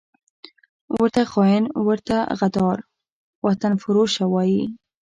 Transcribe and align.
ورته 0.99 1.21
خاین، 1.31 1.63
ورته 1.87 2.15
غدار، 2.39 2.77
وطنفروشه 3.45 4.23
وايي 4.33 4.63